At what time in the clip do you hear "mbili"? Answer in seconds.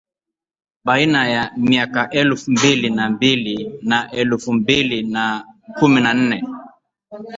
2.51-2.89, 3.09-3.79, 4.53-5.03